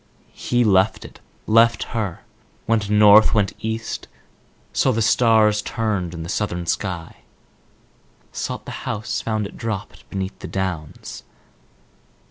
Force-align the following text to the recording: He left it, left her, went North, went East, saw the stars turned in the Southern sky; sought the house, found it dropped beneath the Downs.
He 0.33 0.63
left 0.63 1.05
it, 1.05 1.19
left 1.45 1.83
her, 1.93 2.21
went 2.65 2.89
North, 2.89 3.35
went 3.35 3.53
East, 3.59 4.07
saw 4.73 4.91
the 4.91 4.99
stars 5.03 5.61
turned 5.61 6.15
in 6.15 6.23
the 6.23 6.27
Southern 6.27 6.65
sky; 6.65 7.17
sought 8.31 8.65
the 8.65 8.81
house, 8.89 9.21
found 9.21 9.45
it 9.45 9.57
dropped 9.57 10.09
beneath 10.09 10.39
the 10.39 10.47
Downs. 10.47 11.21